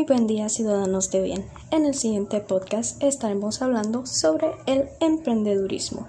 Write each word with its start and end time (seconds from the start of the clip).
Muy 0.00 0.06
buen 0.06 0.26
día 0.26 0.48
ciudadanos 0.48 1.10
de 1.10 1.20
bien. 1.20 1.44
En 1.70 1.84
el 1.84 1.94
siguiente 1.94 2.40
podcast 2.40 3.02
estaremos 3.02 3.60
hablando 3.60 4.06
sobre 4.06 4.52
el 4.64 4.88
emprendedurismo. 4.98 6.08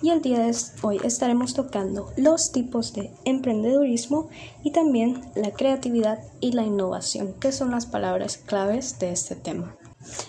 Y 0.00 0.08
el 0.08 0.22
día 0.22 0.38
de 0.38 0.56
hoy 0.80 0.98
estaremos 1.04 1.52
tocando 1.52 2.10
los 2.16 2.52
tipos 2.52 2.94
de 2.94 3.10
emprendedurismo 3.26 4.30
y 4.64 4.70
también 4.70 5.20
la 5.34 5.50
creatividad 5.50 6.20
y 6.40 6.52
la 6.52 6.64
innovación, 6.64 7.34
que 7.34 7.52
son 7.52 7.70
las 7.70 7.84
palabras 7.84 8.38
claves 8.38 8.98
de 8.98 9.12
este 9.12 9.36
tema. 9.36 9.76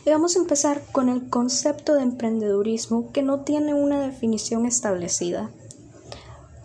Y 0.05 0.09
vamos 0.09 0.35
a 0.35 0.39
empezar 0.39 0.81
con 0.91 1.07
el 1.07 1.29
concepto 1.29 1.95
de 1.95 2.03
emprendedurismo 2.03 3.13
que 3.13 3.23
no 3.23 3.45
tiene 3.45 3.73
una 3.73 4.01
definición 4.01 4.65
establecida, 4.65 5.51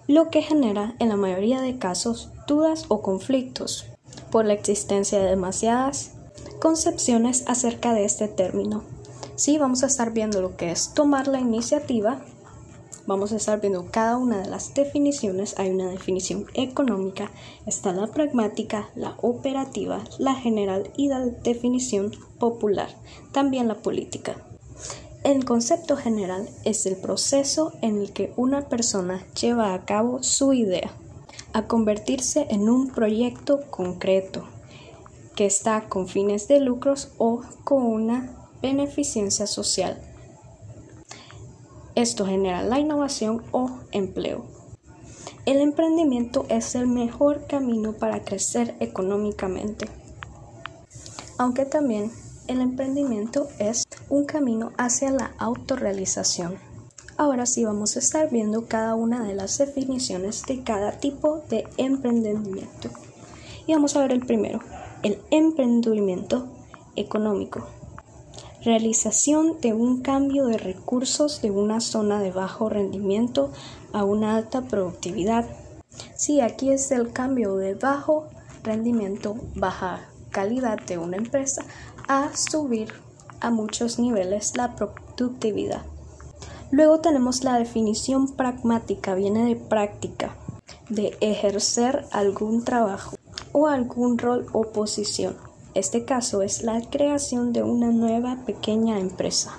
lo 0.09 0.31
que 0.31 0.43
genera 0.43 0.97
en 0.99 1.11
la 1.11 1.17
mayoría 1.17 1.61
de 1.61 1.79
casos 1.79 2.31
dudas 2.49 2.87
o 2.89 3.03
conflictos 3.03 3.87
por 4.31 4.45
la 4.45 4.55
existencia 4.55 5.19
de 5.19 5.31
demasiadas 5.31 6.13
concepciones 6.61 7.45
acerca 7.47 7.93
de 7.95 8.05
este 8.05 8.29
término. 8.29 8.83
Sí, 9.37 9.59
vamos 9.59 9.83
a 9.83 9.87
estar 9.87 10.13
viendo 10.13 10.43
lo 10.43 10.57
que 10.57 10.71
es 10.71 10.95
tomar 10.95 11.29
la 11.29 11.41
iniciativa. 11.41 12.21
Vamos 13.07 13.33
a 13.33 13.37
estar 13.37 13.61
viendo 13.61 13.87
cada 13.91 14.19
una 14.19 14.39
de 14.41 14.49
las 14.49 14.75
definiciones. 14.75 15.59
Hay 15.59 15.71
una 15.71 15.89
definición 15.89 16.47
económica, 16.55 17.31
está 17.65 17.93
la 17.93 18.09
pragmática, 18.09 18.91
la 18.95 19.17
operativa, 19.23 20.03
la 20.19 20.35
general 20.35 20.91
y 20.97 21.09
la 21.09 21.21
definición 21.21 22.13
popular, 22.39 22.89
también 23.33 23.69
la 23.69 23.77
política. 23.77 24.37
El 25.25 25.45
concepto 25.45 25.97
general 25.97 26.49
es 26.65 26.87
el 26.87 26.97
proceso 26.97 27.73
en 27.81 27.99
el 27.99 28.13
que 28.13 28.33
una 28.37 28.69
persona 28.69 29.25
lleva 29.41 29.75
a 29.75 29.85
cabo 29.85 30.23
su 30.23 30.53
idea 30.53 30.93
a 31.53 31.67
convertirse 31.67 32.47
en 32.51 32.69
un 32.69 32.91
proyecto 32.91 33.61
concreto 33.71 34.45
que 35.35 35.47
está 35.47 35.89
con 35.89 36.09
fines 36.09 36.49
de 36.49 36.61
lucros 36.61 37.13
o 37.19 37.43
con 37.65 37.85
una 37.85 38.51
beneficencia 38.61 39.47
social. 39.47 40.03
Esto 41.95 42.27
genera 42.27 42.63
la 42.63 42.79
innovación 42.79 43.43
o 43.53 43.71
empleo. 43.93 44.45
El 45.47 45.59
emprendimiento 45.59 46.45
es 46.49 46.75
el 46.75 46.87
mejor 46.87 47.47
camino 47.47 47.93
para 47.95 48.23
crecer 48.23 48.77
económicamente, 48.81 49.89
aunque 51.39 51.65
también 51.65 52.13
el 52.49 52.61
emprendimiento 52.61 53.49
es 53.59 53.85
un 54.09 54.27
camino 54.27 54.73
hacia 54.77 55.11
la 55.11 55.33
autorrealización. 55.39 56.68
Ahora 57.19 57.47
sí 57.47 57.65
vamos 57.65 57.97
a 57.97 57.99
estar 57.99 58.31
viendo 58.31 58.67
cada 58.67 58.95
una 58.95 59.25
de 59.25 59.35
las 59.35 59.59
definiciones 59.59 60.45
de 60.47 60.63
cada 60.63 61.01
tipo 61.01 61.43
de 61.51 61.67
emprendimiento. 61.77 62.91
Y 63.67 63.75
vamos 63.75 63.97
a 63.97 64.03
ver 64.03 64.13
el 64.13 64.25
primero, 64.25 64.61
el 65.03 65.21
emprendimiento 65.33 66.47
económico. 66.95 67.67
Realización 68.63 69.61
de 69.61 69.73
un 69.73 70.01
cambio 70.01 70.47
de 70.47 70.59
recursos 70.59 71.43
de 71.43 71.51
una 71.51 71.81
zona 71.81 72.21
de 72.21 72.31
bajo 72.31 72.69
rendimiento 72.69 73.51
a 73.93 74.05
una 74.05 74.37
alta 74.37 74.61
productividad. 74.61 75.45
Sí, 76.15 76.41
aquí 76.41 76.71
es 76.71 76.93
el 76.93 77.13
cambio 77.13 77.57
de 77.57 77.75
bajo 77.75 78.29
rendimiento, 78.63 79.35
baja 79.57 80.09
calidad 80.31 80.79
de 80.87 80.99
una 80.99 81.17
empresa 81.17 81.65
a 82.07 82.31
subir 82.37 82.93
a 83.41 83.51
muchos 83.51 83.99
niveles 83.99 84.57
la 84.57 84.77
productividad. 84.77 85.83
Luego 86.71 87.01
tenemos 87.01 87.45
la 87.45 87.59
definición 87.59 88.29
pragmática, 88.29 89.15
viene 89.15 89.47
de 89.47 89.57
práctica, 89.57 90.37
de 90.91 91.17
ejercer 91.21 92.05
algún 92.13 92.63
trabajo 92.63 93.17
o 93.53 93.69
algún 93.69 94.19
rol 94.19 94.47
o 94.53 94.65
posición. 94.65 95.35
Este 95.75 96.05
caso 96.05 96.43
es 96.43 96.63
la 96.63 96.83
creación 96.83 97.55
de 97.55 97.63
una 97.63 97.91
nueva 97.91 98.45
pequeña 98.45 98.99
empresa. 99.01 99.53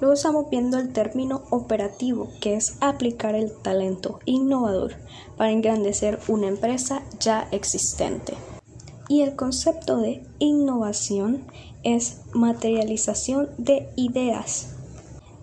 Luego 0.00 0.14
estamos 0.14 0.48
viendo 0.48 0.78
el 0.78 0.92
término 0.92 1.42
operativo, 1.50 2.28
que 2.40 2.54
es 2.54 2.76
aplicar 2.80 3.34
el 3.34 3.52
talento 3.52 4.20
innovador 4.24 4.94
para 5.36 5.50
engrandecer 5.50 6.20
una 6.28 6.46
empresa 6.46 7.02
ya 7.18 7.48
existente. 7.50 8.34
Y 9.08 9.22
el 9.22 9.34
concepto 9.34 9.98
de 9.98 10.24
innovación 10.38 11.44
es 11.82 12.20
materialización 12.32 13.50
de 13.58 13.88
ideas 13.96 14.75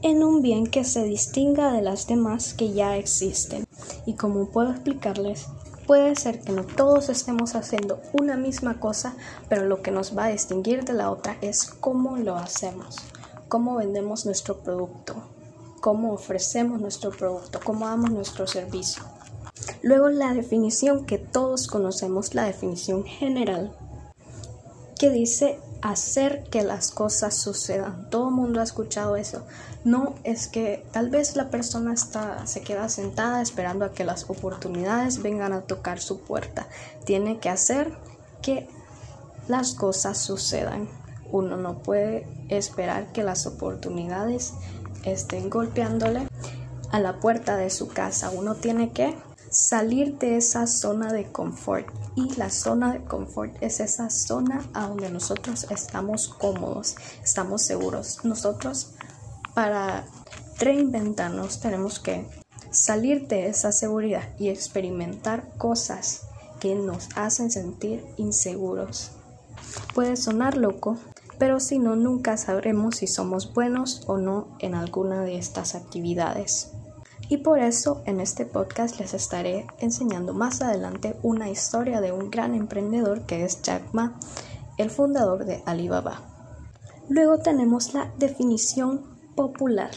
en 0.04 0.22
un 0.22 0.42
bien 0.42 0.68
que 0.68 0.84
se 0.84 1.04
distinga 1.06 1.72
de 1.72 1.82
las 1.82 2.08
demás 2.08 2.54
que 2.54 2.74
ya 2.74 2.98
existen. 2.98 3.66
Y 4.06 4.16
como 4.16 4.50
puedo 4.50 4.72
explicarles, 4.72 5.48
puede 5.88 6.16
ser 6.18 6.42
que 6.42 6.52
no 6.52 6.66
todos 6.66 7.08
estemos 7.08 7.56
haciendo 7.56 8.02
una 8.12 8.36
misma 8.36 8.82
cosa, 8.82 9.16
pero 9.48 9.66
lo 9.66 9.82
que 9.82 9.92
nos 9.92 10.16
va 10.16 10.26
a 10.26 10.32
distinguir 10.32 10.84
de 10.84 10.92
la 10.92 11.10
otra 11.10 11.38
es 11.40 11.64
cómo 11.64 12.18
lo 12.18 12.36
hacemos, 12.36 12.98
cómo 13.48 13.78
vendemos 13.78 14.26
nuestro 14.26 14.60
producto, 14.60 15.16
cómo 15.80 16.12
ofrecemos 16.12 16.82
nuestro 16.82 17.12
producto, 17.12 17.62
cómo 17.64 17.88
damos 17.88 18.12
nuestro 18.12 18.46
servicio. 18.46 19.04
Luego 19.82 20.10
la 20.10 20.34
definición 20.34 21.06
que 21.06 21.18
todos 21.18 21.68
conocemos, 21.68 22.36
la 22.36 22.44
definición 22.44 23.06
general, 23.06 23.74
que 25.00 25.10
dice 25.10 25.60
hacer 25.84 26.46
que 26.50 26.64
las 26.64 26.92
cosas 26.92 27.36
sucedan. 27.36 28.10
Todo 28.10 28.30
el 28.30 28.36
mundo 28.36 28.62
ha 28.62 28.64
escuchado 28.64 29.18
eso. 29.18 29.44
No 29.84 30.16
es 30.24 30.48
que 30.48 30.86
tal 30.94 31.10
vez 31.10 31.36
la 31.36 31.50
persona 31.50 31.94
está, 31.94 32.48
se 32.48 32.62
queda 32.62 32.88
sentada 32.88 33.42
esperando 33.42 33.84
a 33.84 33.92
que 33.92 34.06
las 34.06 34.30
oportunidades 34.30 35.22
vengan 35.22 35.52
a 35.52 35.62
tocar 35.62 36.00
su 36.00 36.22
puerta. 36.22 36.68
Tiene 37.04 37.40
que 37.40 37.50
hacer 37.50 37.94
que 38.42 38.70
las 39.50 39.74
cosas 39.74 40.18
sucedan. 40.18 40.88
Uno 41.34 41.58
no 41.58 41.80
puede 41.80 42.28
esperar 42.48 43.12
que 43.12 43.24
las 43.24 43.46
oportunidades 43.46 44.54
estén 45.04 45.50
golpeándole 45.50 46.30
a 46.92 47.00
la 47.02 47.20
puerta 47.20 47.58
de 47.58 47.70
su 47.70 47.90
casa. 47.90 48.30
Uno 48.30 48.56
tiene 48.56 48.92
que 48.92 49.18
salir 49.54 50.18
de 50.18 50.38
esa 50.38 50.66
zona 50.68 51.14
de 51.14 51.32
confort. 51.32 51.88
Y 52.16 52.36
la 52.36 52.50
zona 52.50 52.94
de 52.94 53.04
confort 53.04 53.56
es 53.62 53.80
esa 53.80 54.10
zona 54.10 54.68
a 54.74 54.88
donde 54.88 55.10
nosotros 55.10 55.68
estamos 55.70 56.28
cómodos, 56.28 56.96
estamos 57.24 57.62
seguros. 57.62 58.20
Nosotros 58.24 58.94
para 59.54 60.06
reinventarnos 60.60 61.60
tenemos 61.60 62.00
que 62.00 62.26
salir 62.72 63.28
de 63.28 63.48
esa 63.48 63.72
seguridad 63.72 64.30
y 64.40 64.50
experimentar 64.50 65.48
cosas 65.58 66.22
que 66.60 66.76
nos 66.76 67.10
hacen 67.16 67.52
sentir 67.52 68.04
inseguros. 68.18 69.12
Puede 69.94 70.16
sonar 70.16 70.58
loco, 70.58 70.98
pero 71.38 71.60
si 71.60 71.78
no, 71.78 71.96
nunca 71.96 72.38
sabremos 72.38 72.98
si 72.98 73.08
somos 73.08 73.54
buenos 73.54 74.04
o 74.08 74.18
no 74.18 74.48
en 74.60 74.74
alguna 74.74 75.22
de 75.22 75.38
estas 75.38 75.76
actividades. 75.76 76.72
Y 77.34 77.38
por 77.38 77.58
eso 77.58 78.04
en 78.06 78.20
este 78.20 78.46
podcast 78.46 79.00
les 79.00 79.16
estaré 79.16 79.66
enseñando 79.80 80.36
más 80.36 80.62
adelante 80.62 81.18
una 81.24 81.50
historia 81.50 82.00
de 82.00 82.12
un 82.12 82.30
gran 82.30 82.54
emprendedor 82.54 83.26
que 83.26 83.44
es 83.44 83.60
Jack 83.64 83.92
Ma, 83.92 84.20
el 84.78 84.92
fundador 84.92 85.44
de 85.46 85.64
Alibaba. 85.66 86.22
Luego 87.10 87.40
tenemos 87.40 87.96
la 87.96 88.14
definición 88.20 89.18
popular. 89.36 89.90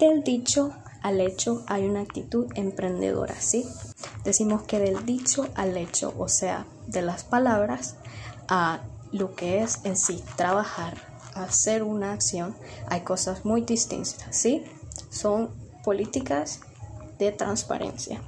Del 0.00 0.24
dicho 0.24 0.72
al 1.04 1.20
hecho 1.20 1.62
hay 1.68 1.86
una 1.86 2.00
actitud 2.00 2.48
emprendedora, 2.56 3.36
¿sí? 3.38 3.64
Decimos 4.24 4.64
que 4.64 4.80
del 4.80 5.06
dicho 5.06 5.46
al 5.54 5.76
hecho, 5.76 6.12
o 6.18 6.26
sea, 6.26 6.66
de 6.88 7.02
las 7.02 7.22
palabras 7.22 7.94
a 8.48 8.80
lo 9.12 9.36
que 9.36 9.62
es 9.62 9.78
en 9.84 9.96
sí 9.96 10.24
trabajar, 10.34 10.96
hacer 11.36 11.84
una 11.84 12.14
acción, 12.14 12.56
hay 12.88 13.02
cosas 13.02 13.44
muy 13.44 13.60
distintas, 13.60 14.26
¿sí? 14.32 14.64
Son 15.10 15.67
políticas 15.88 16.60
de 17.18 17.32
transparencia. 17.32 18.20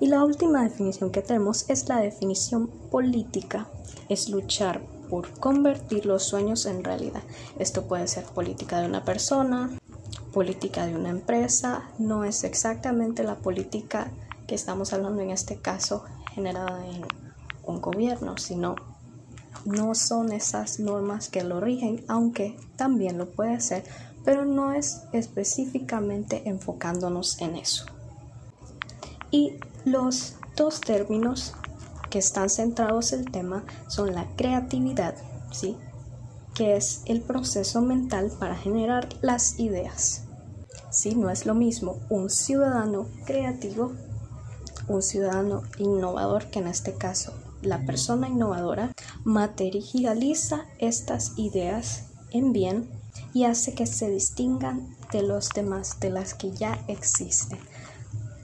Y 0.00 0.08
la 0.08 0.24
última 0.24 0.64
definición 0.64 1.12
que 1.12 1.22
tenemos 1.22 1.70
es 1.70 1.88
la 1.88 2.00
definición 2.00 2.66
política, 2.90 3.68
es 4.08 4.28
luchar 4.28 4.82
por 5.08 5.30
convertir 5.38 6.06
los 6.06 6.24
sueños 6.24 6.66
en 6.66 6.82
realidad. 6.82 7.22
Esto 7.56 7.84
puede 7.84 8.08
ser 8.08 8.24
política 8.24 8.80
de 8.80 8.88
una 8.88 9.04
persona, 9.04 9.70
política 10.32 10.84
de 10.84 10.96
una 10.96 11.10
empresa, 11.10 11.84
no 12.00 12.24
es 12.24 12.42
exactamente 12.42 13.22
la 13.22 13.36
política 13.36 14.10
que 14.48 14.56
estamos 14.56 14.92
hablando 14.92 15.22
en 15.22 15.30
este 15.30 15.58
caso 15.58 16.02
generada 16.34 16.84
en 16.84 17.04
un 17.62 17.80
gobierno, 17.80 18.38
sino 18.38 18.74
no 19.64 19.94
son 19.94 20.32
esas 20.32 20.80
normas 20.80 21.28
que 21.28 21.44
lo 21.44 21.60
rigen, 21.60 22.04
aunque 22.08 22.56
también 22.76 23.18
lo 23.18 23.30
puede 23.30 23.60
ser, 23.60 23.84
pero 24.24 24.44
no 24.44 24.72
es 24.72 25.02
específicamente 25.12 26.48
enfocándonos 26.48 27.40
en 27.40 27.56
eso. 27.56 27.86
Y 29.30 29.54
los 29.84 30.34
dos 30.56 30.80
términos 30.80 31.54
que 32.10 32.18
están 32.18 32.50
centrados 32.50 33.12
en 33.12 33.20
el 33.20 33.30
tema 33.30 33.64
son 33.88 34.14
la 34.14 34.26
creatividad, 34.36 35.14
¿sí? 35.50 35.76
que 36.54 36.76
es 36.76 37.02
el 37.06 37.22
proceso 37.22 37.80
mental 37.80 38.30
para 38.38 38.56
generar 38.56 39.08
las 39.22 39.58
ideas. 39.58 40.24
¿Sí? 40.90 41.14
No 41.14 41.30
es 41.30 41.46
lo 41.46 41.54
mismo 41.54 41.96
un 42.10 42.28
ciudadano 42.28 43.06
creativo, 43.24 43.92
un 44.88 45.02
ciudadano 45.02 45.62
innovador, 45.78 46.50
que 46.50 46.58
en 46.58 46.66
este 46.66 46.94
caso 46.94 47.32
la 47.62 47.84
persona 47.86 48.28
innovadora 48.28 48.92
materializa 49.24 50.66
estas 50.78 51.38
ideas 51.38 52.06
en 52.30 52.52
bien 52.52 52.90
y 53.34 53.44
hace 53.44 53.74
que 53.74 53.86
se 53.86 54.10
distingan 54.10 54.96
de 55.12 55.22
los 55.22 55.50
demás, 55.50 56.00
de 56.00 56.10
las 56.10 56.34
que 56.34 56.50
ya 56.50 56.82
existen. 56.88 57.58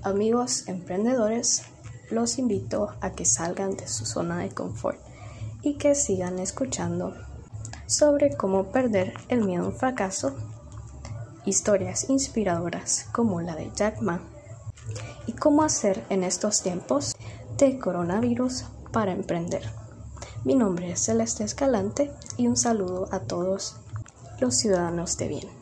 Amigos 0.02 0.68
emprendedores, 0.68 1.62
los 2.10 2.38
invito 2.38 2.90
a 3.00 3.12
que 3.12 3.24
salgan 3.24 3.76
de 3.76 3.88
su 3.88 4.06
zona 4.06 4.38
de 4.38 4.50
confort 4.50 4.98
y 5.62 5.74
que 5.74 5.94
sigan 5.94 6.38
escuchando 6.38 7.14
sobre 7.86 8.36
cómo 8.36 8.70
perder 8.70 9.14
el 9.28 9.44
miedo 9.44 9.64
a 9.64 9.68
un 9.68 9.74
fracaso, 9.74 10.34
historias 11.44 12.08
inspiradoras 12.08 13.06
como 13.12 13.40
la 13.40 13.56
de 13.56 13.70
Jack 13.74 14.00
Ma 14.00 14.20
y 15.26 15.32
cómo 15.32 15.62
hacer 15.62 16.04
en 16.08 16.22
estos 16.22 16.62
tiempos 16.62 17.16
de 17.56 17.78
coronavirus 17.78 18.64
para 18.92 19.12
emprender. 19.12 19.62
Mi 20.44 20.54
nombre 20.54 20.90
es 20.92 21.00
Celeste 21.00 21.44
Escalante 21.44 22.10
y 22.36 22.46
un 22.46 22.56
saludo 22.56 23.08
a 23.10 23.20
todos 23.20 23.76
los 24.40 24.54
ciudadanos 24.54 25.16
de 25.18 25.28
bien. 25.28 25.57